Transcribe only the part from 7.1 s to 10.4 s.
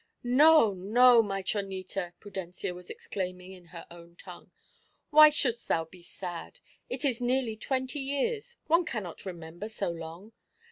nearly twenty years; one cannot remember so long.